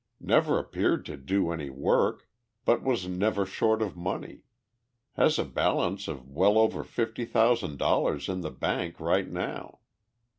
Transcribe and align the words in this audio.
Never 0.19 0.57
appeared 0.57 1.05
to 1.05 1.15
do 1.15 1.51
any 1.51 1.69
work, 1.69 2.27
but 2.65 2.81
was 2.81 3.07
never 3.07 3.45
short 3.45 3.83
of 3.83 3.95
money. 3.95 4.45
Has 5.13 5.37
a 5.37 5.45
balance 5.45 6.07
of 6.07 6.27
well 6.27 6.57
over 6.57 6.83
fifty 6.83 7.23
thousand 7.23 7.77
dollars 7.77 8.27
in 8.27 8.41
the 8.41 8.49
bank 8.49 8.99
right 8.99 9.29
now. 9.29 9.77